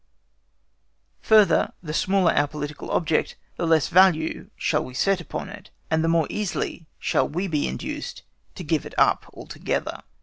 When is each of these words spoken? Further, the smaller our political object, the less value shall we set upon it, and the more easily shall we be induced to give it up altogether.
Further, 1.21 1.73
the 1.83 1.93
smaller 1.93 2.31
our 2.31 2.47
political 2.47 2.89
object, 2.89 3.35
the 3.57 3.67
less 3.67 3.87
value 3.87 4.49
shall 4.55 4.83
we 4.83 4.95
set 4.95 5.21
upon 5.21 5.47
it, 5.47 5.69
and 5.91 6.03
the 6.03 6.07
more 6.07 6.25
easily 6.27 6.87
shall 6.97 7.29
we 7.29 7.47
be 7.47 7.67
induced 7.67 8.23
to 8.55 8.63
give 8.63 8.83
it 8.87 8.95
up 8.97 9.29
altogether. 9.31 10.01